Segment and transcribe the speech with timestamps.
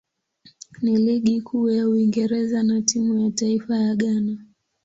[0.81, 4.37] ya Ligi Kuu ya Uingereza na timu ya taifa ya Ghana.